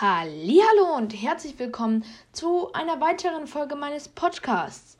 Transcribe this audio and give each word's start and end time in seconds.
Hallo 0.00 0.96
und 0.96 1.12
herzlich 1.12 1.58
willkommen 1.58 2.04
zu 2.30 2.72
einer 2.72 3.00
weiteren 3.00 3.48
Folge 3.48 3.74
meines 3.74 4.06
Podcasts. 4.06 4.96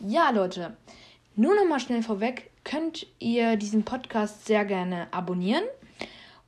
Ja, 0.00 0.30
Leute, 0.30 0.76
nur 1.36 1.54
noch 1.54 1.64
mal 1.64 1.78
schnell 1.78 2.02
vorweg, 2.02 2.50
könnt 2.64 3.06
ihr 3.20 3.54
diesen 3.54 3.84
Podcast 3.84 4.44
sehr 4.44 4.64
gerne 4.64 5.06
abonnieren. 5.12 5.62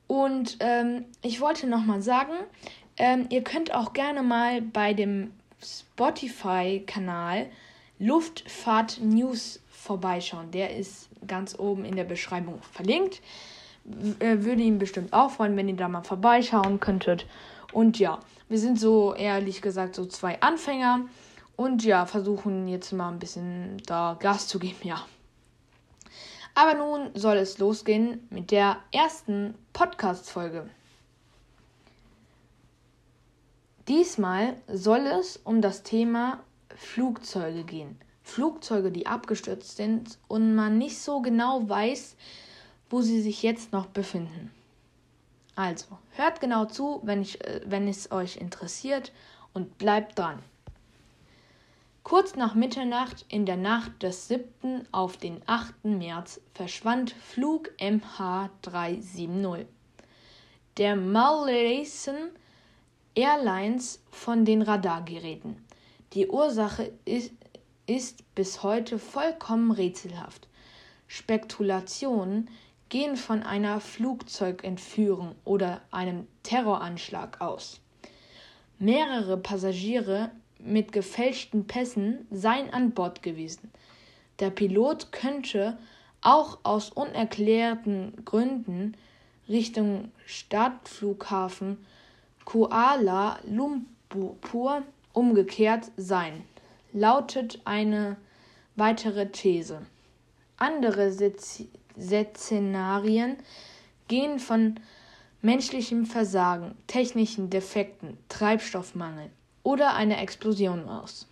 Und 0.08 0.56
ähm, 0.58 1.04
ich 1.22 1.40
wollte 1.40 1.68
noch 1.68 1.84
mal 1.84 2.02
sagen, 2.02 2.32
ähm, 2.96 3.26
ihr 3.30 3.44
könnt 3.44 3.72
auch 3.72 3.92
gerne 3.92 4.24
mal 4.24 4.60
bei 4.60 4.92
dem 4.92 5.30
Spotify-Kanal 5.62 7.46
Luftfahrt 8.00 9.00
News 9.02 9.60
vorbeischauen. 9.70 10.50
Der 10.50 10.76
ist 10.76 11.10
ganz 11.28 11.56
oben 11.56 11.84
in 11.84 11.94
der 11.94 12.02
Beschreibung 12.02 12.60
verlinkt. 12.72 13.22
Äh, 14.18 14.38
würde 14.38 14.62
ihn 14.62 14.78
bestimmt 14.78 15.12
auch 15.12 15.30
freuen, 15.30 15.56
wenn 15.56 15.68
ihr 15.68 15.76
da 15.76 15.86
mal 15.86 16.02
vorbeischauen 16.02 16.80
könntet. 16.80 17.26
Und 17.74 17.98
ja, 17.98 18.20
wir 18.48 18.58
sind 18.60 18.78
so 18.78 19.14
ehrlich 19.14 19.60
gesagt 19.60 19.96
so 19.96 20.06
zwei 20.06 20.40
Anfänger 20.40 21.08
und 21.56 21.84
ja, 21.84 22.06
versuchen 22.06 22.68
jetzt 22.68 22.92
mal 22.92 23.08
ein 23.08 23.18
bisschen 23.18 23.82
da 23.84 24.16
Gas 24.20 24.46
zu 24.46 24.60
geben, 24.60 24.78
ja. 24.84 25.04
Aber 26.54 26.74
nun 26.74 27.10
soll 27.14 27.36
es 27.36 27.58
losgehen 27.58 28.28
mit 28.30 28.52
der 28.52 28.76
ersten 28.92 29.56
Podcast-Folge. 29.72 30.70
Diesmal 33.88 34.54
soll 34.72 35.08
es 35.08 35.36
um 35.38 35.60
das 35.60 35.82
Thema 35.82 36.38
Flugzeuge 36.76 37.64
gehen. 37.64 37.98
Flugzeuge, 38.22 38.92
die 38.92 39.08
abgestürzt 39.08 39.76
sind 39.76 40.16
und 40.28 40.54
man 40.54 40.78
nicht 40.78 41.00
so 41.00 41.20
genau 41.20 41.68
weiß, 41.68 42.14
wo 42.88 43.02
sie 43.02 43.20
sich 43.20 43.42
jetzt 43.42 43.72
noch 43.72 43.86
befinden. 43.86 44.52
Also, 45.56 45.98
hört 46.12 46.40
genau 46.40 46.64
zu, 46.64 47.00
wenn, 47.04 47.22
ich, 47.22 47.44
äh, 47.44 47.60
wenn 47.64 47.86
es 47.88 48.10
euch 48.10 48.36
interessiert 48.36 49.12
und 49.52 49.78
bleibt 49.78 50.18
dran. 50.18 50.42
Kurz 52.02 52.34
nach 52.34 52.54
Mitternacht 52.54 53.24
in 53.28 53.46
der 53.46 53.56
Nacht 53.56 54.02
des 54.02 54.28
7. 54.28 54.86
auf 54.92 55.16
den 55.16 55.40
8. 55.46 55.84
März 55.84 56.40
verschwand 56.52 57.12
Flug 57.12 57.70
MH370 57.78 59.66
der 60.76 60.96
Malaysian 60.96 62.30
Airlines 63.14 64.02
von 64.10 64.44
den 64.44 64.60
Radargeräten. 64.62 65.64
Die 66.14 66.28
Ursache 66.28 66.92
ist, 67.04 67.32
ist 67.86 68.34
bis 68.34 68.62
heute 68.62 68.98
vollkommen 68.98 69.70
rätselhaft. 69.70 70.48
Spekulationen 71.06 72.50
gehen 72.88 73.16
von 73.16 73.42
einer 73.42 73.80
Flugzeugentführung 73.80 75.34
oder 75.44 75.80
einem 75.90 76.26
Terroranschlag 76.42 77.40
aus. 77.40 77.80
Mehrere 78.78 79.36
Passagiere 79.36 80.30
mit 80.58 80.92
gefälschten 80.92 81.66
Pässen 81.66 82.26
seien 82.30 82.70
an 82.70 82.92
Bord 82.92 83.22
gewesen. 83.22 83.70
Der 84.40 84.50
Pilot 84.50 85.12
könnte 85.12 85.78
auch 86.20 86.58
aus 86.62 86.90
unerklärten 86.90 88.24
Gründen 88.24 88.96
Richtung 89.48 90.10
Stadtflughafen 90.24 91.84
Kuala 92.44 93.38
Lumpur 93.44 94.82
umgekehrt 95.12 95.90
sein, 95.96 96.44
lautet 96.92 97.60
eine 97.64 98.16
weitere 98.76 99.30
These. 99.30 99.82
Andere 100.56 101.10
Szenarien 101.98 103.36
gehen 104.08 104.38
von 104.38 104.80
menschlichem 105.42 106.06
Versagen, 106.06 106.74
technischen 106.86 107.50
Defekten, 107.50 108.16
Treibstoffmangel 108.28 109.30
oder 109.62 109.94
einer 109.94 110.20
Explosion 110.20 110.88
aus. 110.88 111.28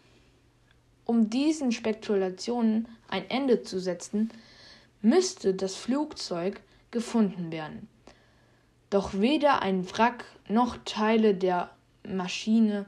Um 1.04 1.30
diesen 1.30 1.72
Spekulationen 1.72 2.88
ein 3.08 3.28
Ende 3.28 3.62
zu 3.62 3.80
setzen, 3.80 4.30
müsste 5.00 5.54
das 5.54 5.74
Flugzeug 5.74 6.60
gefunden 6.90 7.50
werden. 7.50 7.88
Doch 8.90 9.14
weder 9.14 9.62
ein 9.62 9.90
Wrack 9.90 10.24
noch 10.48 10.76
Teile 10.84 11.34
der 11.34 11.70
Maschine, 12.06 12.86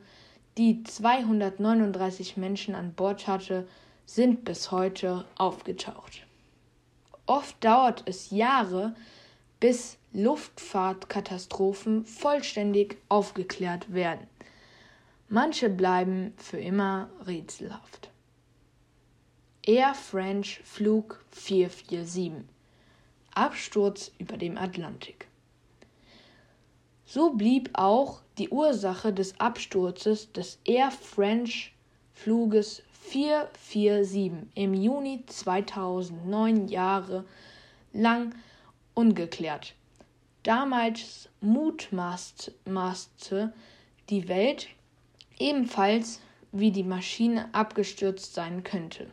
die 0.58 0.84
239 0.84 2.36
Menschen 2.36 2.74
an 2.74 2.92
Bord 2.92 3.26
hatte, 3.26 3.66
sind 4.06 4.44
bis 4.44 4.70
heute 4.70 5.24
aufgetaucht. 5.36 6.23
Oft 7.26 7.62
dauert 7.64 8.02
es 8.06 8.30
Jahre, 8.30 8.94
bis 9.60 9.96
Luftfahrtkatastrophen 10.12 12.04
vollständig 12.04 12.98
aufgeklärt 13.08 13.92
werden. 13.92 14.26
Manche 15.28 15.70
bleiben 15.70 16.34
für 16.36 16.58
immer 16.58 17.08
rätselhaft. 17.26 18.10
Air 19.62 19.94
French 19.94 20.60
Flug 20.64 21.24
447 21.30 22.44
Absturz 23.34 24.12
über 24.18 24.36
dem 24.36 24.58
Atlantik. 24.58 25.26
So 27.06 27.32
blieb 27.32 27.70
auch 27.72 28.20
die 28.38 28.50
Ursache 28.50 29.12
des 29.12 29.40
Absturzes 29.40 30.30
des 30.32 30.58
Air 30.64 30.90
French 30.90 31.72
Fluges 32.12 32.82
447 33.08 34.48
im 34.54 34.74
Juni 34.74 35.24
2009 35.26 36.68
Jahre 36.68 37.24
lang 37.92 38.34
ungeklärt. 38.94 39.74
Damals 40.42 41.28
mutmaßte 41.40 42.52
die 44.10 44.28
Welt 44.28 44.68
ebenfalls, 45.38 46.20
wie 46.52 46.70
die 46.70 46.84
Maschine 46.84 47.48
abgestürzt 47.52 48.34
sein 48.34 48.62
könnte. 48.62 49.10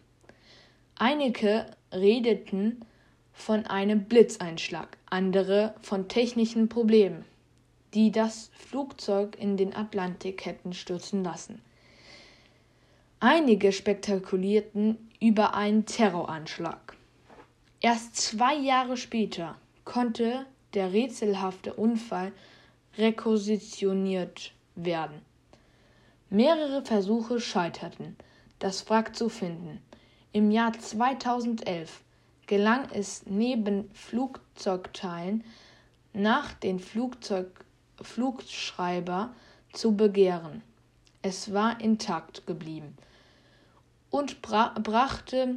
Einige 0.95 1.65
redeten 1.91 2.85
von 3.33 3.65
einem 3.65 4.05
Blitzeinschlag, 4.05 4.97
andere 5.09 5.73
von 5.81 6.07
technischen 6.07 6.69
Problemen 6.69 7.25
die 7.93 8.11
das 8.11 8.49
Flugzeug 8.53 9.37
in 9.37 9.57
den 9.57 9.75
Atlantik 9.75 10.45
hätten 10.45 10.73
stürzen 10.73 11.23
lassen. 11.23 11.61
Einige 13.23 13.71
spekulierte 13.71 14.97
über 15.19 15.53
einen 15.53 15.85
Terroranschlag. 15.85 16.97
Erst 17.79 18.15
zwei 18.15 18.55
Jahre 18.55 18.97
später 18.97 19.57
konnte 19.85 20.47
der 20.73 20.91
rätselhafte 20.91 21.75
Unfall 21.75 22.31
requisitioniert 22.97 24.53
werden. 24.73 25.21
Mehrere 26.31 26.83
Versuche 26.83 27.39
scheiterten, 27.39 28.15
das 28.57 28.89
Wrack 28.89 29.15
zu 29.15 29.29
finden. 29.29 29.83
Im 30.31 30.49
Jahr 30.49 30.73
2011 30.73 32.01
gelang 32.47 32.89
es 32.91 33.27
neben 33.27 33.87
Flugzeugteilen 33.93 35.43
nach 36.13 36.53
den 36.53 36.79
Flugzeug 36.79 37.65
Flugschreiber 38.01 39.31
zu 39.73 39.95
begehren. 39.95 40.63
Es 41.21 41.53
war 41.53 41.79
intakt 41.79 42.47
geblieben 42.47 42.97
und 44.11 44.41
bra 44.41 44.75
brachte 44.83 45.55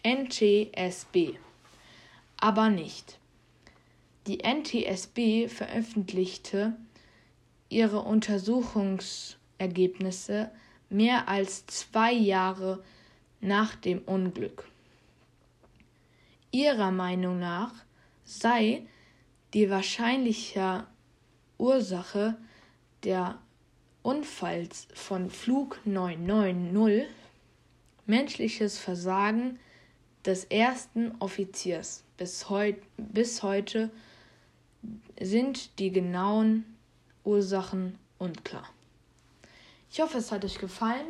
NTSB, 0.06 1.38
aber 2.40 2.70
nicht. 2.70 3.20
Die 4.28 4.44
NTSB 4.44 5.48
veröffentlichte 5.48 6.76
ihre 7.70 8.00
Untersuchungsergebnisse 8.00 10.52
mehr 10.90 11.28
als 11.28 11.66
zwei 11.68 12.12
Jahre 12.12 12.84
nach 13.42 13.76
dem 13.76 14.00
Unglück. 14.00 14.66
Ihrer 16.52 16.92
Meinung 16.92 17.40
nach 17.40 17.74
sei 18.24 18.86
die 19.54 19.70
wahrscheinliche 19.70 20.86
Ursache 21.58 22.38
der 23.04 23.40
Unfalls 24.02 24.88
von 24.94 25.30
Flug 25.30 25.80
990 25.86 27.06
menschliches 28.06 28.80
Versagen 28.80 29.60
des 30.26 30.46
ersten 30.46 31.14
Offiziers. 31.20 32.04
Bis, 32.18 32.50
heut, 32.50 32.78
bis 32.98 33.44
heute 33.44 33.90
sind 35.20 35.80
die 35.80 35.92
genauen 35.92 36.66
Ursachen 37.24 37.98
unklar. 38.18 38.70
Ich 39.92 40.02
hoffe, 40.02 40.18
es 40.18 40.32
hat 40.32 40.46
euch 40.46 40.60
gefallen. 40.60 41.08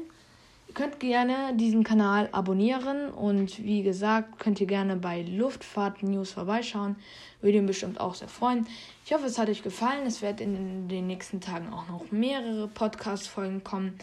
Ihr 0.67 0.75
könnt 0.75 0.99
gerne 0.99 1.55
diesen 1.55 1.83
Kanal 1.83 2.29
abonnieren 2.31 3.09
und 3.09 3.63
wie 3.63 3.81
gesagt, 3.81 4.37
könnt 4.37 4.61
ihr 4.61 4.67
gerne 4.67 4.95
bei 4.97 5.23
Luftfahrt 5.23 6.03
News 6.03 6.31
vorbeischauen. 6.31 6.95
Würde 7.41 7.57
ihn 7.57 7.65
bestimmt 7.65 7.99
auch 7.99 8.13
sehr 8.13 8.27
freuen. 8.27 8.67
Ich 9.03 9.11
hoffe, 9.11 9.25
es 9.25 9.39
hat 9.39 9.49
euch 9.49 9.63
gefallen. 9.63 10.05
Es 10.05 10.21
wird 10.21 10.39
in 10.39 10.87
den 10.87 11.07
nächsten 11.07 11.41
Tagen 11.41 11.73
auch 11.73 11.87
noch 11.87 12.11
mehrere 12.11 12.67
Podcast-Folgen 12.67 13.63
kommen. 13.63 13.97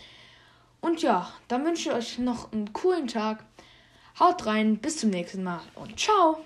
Und 0.81 1.03
ja, 1.03 1.33
dann 1.47 1.65
wünsche 1.65 1.91
ich 1.91 1.95
euch 1.95 2.19
noch 2.19 2.53
einen 2.53 2.73
coolen 2.73 3.07
Tag. 3.07 3.45
Haut 4.19 4.47
rein, 4.47 4.79
bis 4.79 4.97
zum 4.97 5.11
nächsten 5.11 5.45
Mal 5.45 5.61
und 5.75 6.01
ciao! 6.01 6.39